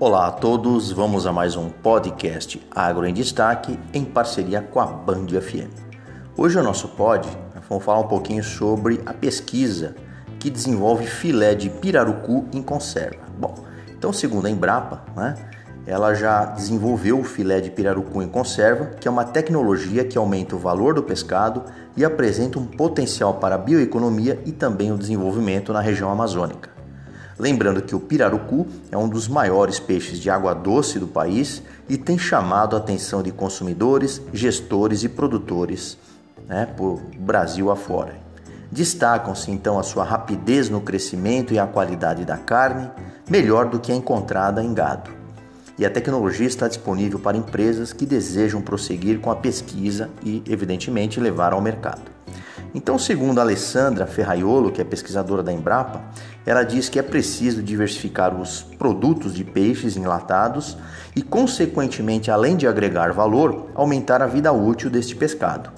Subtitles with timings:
[0.00, 4.86] Olá a todos, vamos a mais um podcast Agro em Destaque em parceria com a
[4.86, 5.74] Band FM.
[6.36, 7.28] Hoje o nosso pod,
[7.68, 9.96] vamos falar um pouquinho sobre a pesquisa
[10.38, 13.24] que desenvolve filé de pirarucu em conserva.
[13.36, 13.56] Bom,
[13.90, 15.34] então segundo a Embrapa, né,
[15.84, 20.54] ela já desenvolveu o filé de pirarucu em conserva, que é uma tecnologia que aumenta
[20.54, 21.64] o valor do pescado
[21.96, 26.77] e apresenta um potencial para a bioeconomia e também o desenvolvimento na região amazônica.
[27.38, 31.96] Lembrando que o pirarucu é um dos maiores peixes de água doce do país e
[31.96, 35.96] tem chamado a atenção de consumidores, gestores e produtores
[36.48, 38.16] né, por Brasil afora.
[38.70, 42.90] Destacam-se então a sua rapidez no crescimento e a qualidade da carne,
[43.30, 45.18] melhor do que a encontrada em gado
[45.78, 51.20] e a tecnologia está disponível para empresas que desejam prosseguir com a pesquisa e, evidentemente,
[51.20, 52.17] levar ao mercado.
[52.74, 56.02] Então, segundo a Alessandra Ferraiolo, que é pesquisadora da Embrapa,
[56.44, 60.76] ela diz que é preciso diversificar os produtos de peixes enlatados
[61.16, 65.70] e, consequentemente, além de agregar valor, aumentar a vida útil deste pescado.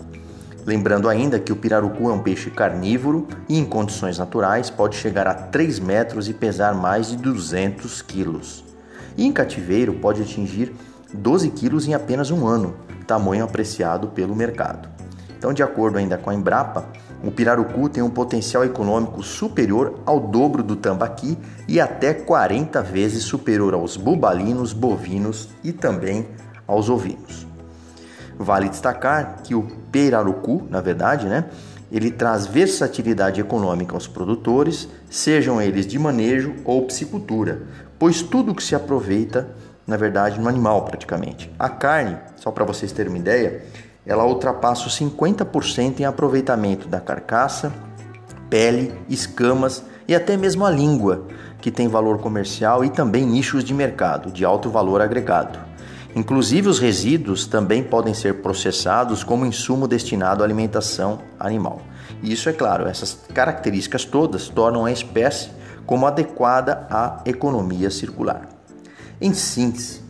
[0.66, 5.26] Lembrando ainda que o pirarucu é um peixe carnívoro e, em condições naturais, pode chegar
[5.26, 8.70] a 3 metros e pesar mais de 200 quilos
[9.16, 10.74] e em cativeiro pode atingir
[11.12, 12.74] 12 quilos em apenas um ano,
[13.06, 14.88] tamanho apreciado pelo mercado.
[15.40, 16.84] Então, de acordo ainda com a Embrapa,
[17.24, 23.22] o pirarucu tem um potencial econômico superior ao dobro do tambaqui e até 40 vezes
[23.22, 26.28] superior aos bubalinos, bovinos e também
[26.66, 27.46] aos ovinos.
[28.38, 31.46] Vale destacar que o pirarucu, na verdade, né,
[31.90, 37.62] ele traz versatilidade econômica aos produtores, sejam eles de manejo ou piscicultura,
[37.98, 39.48] pois tudo que se aproveita,
[39.86, 41.50] na verdade, no animal praticamente.
[41.58, 43.62] A carne, só para vocês terem uma ideia,
[44.04, 47.72] ela ultrapassa os 50% em aproveitamento da carcaça,
[48.48, 51.26] pele, escamas e até mesmo a língua,
[51.60, 55.58] que tem valor comercial e também nichos de mercado de alto valor agregado.
[56.14, 61.82] Inclusive, os resíduos também podem ser processados como insumo destinado à alimentação animal.
[62.22, 65.50] E isso é claro, essas características todas tornam a espécie
[65.86, 68.48] como adequada à economia circular.
[69.20, 70.02] Em síntese,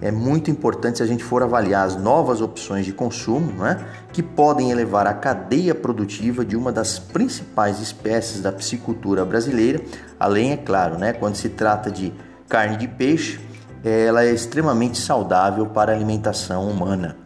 [0.00, 4.22] é muito importante se a gente for avaliar as novas opções de consumo né, que
[4.22, 9.82] podem elevar a cadeia produtiva de uma das principais espécies da piscicultura brasileira,
[10.18, 12.12] além, é claro, né, quando se trata de
[12.48, 13.40] carne de peixe,
[13.84, 17.16] ela é extremamente saudável para a alimentação humana.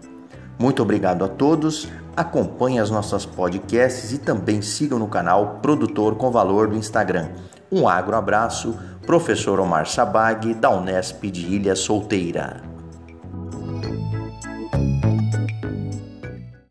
[0.59, 1.89] Muito obrigado a todos.
[2.17, 7.29] Acompanhe as nossas podcasts e também sigam no canal Produtor com Valor do Instagram.
[7.77, 12.74] Um agro abraço, professor Omar Sabag, da Unesp de Ilha Solteira.